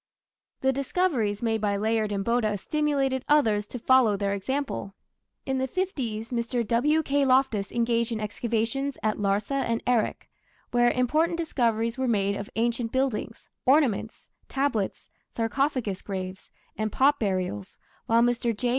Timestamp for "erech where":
9.85-10.89